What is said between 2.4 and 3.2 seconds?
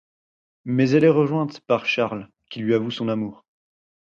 qui lui avoue son